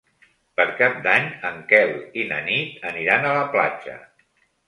Per 0.59 0.63
Cap 0.77 0.95
d'Any 1.07 1.27
en 1.49 1.59
Quel 1.73 1.93
i 2.23 2.25
na 2.33 2.41
Nit 2.47 2.87
aniran 2.93 3.27
a 3.27 3.35
la 3.41 3.45
platja. 3.57 4.01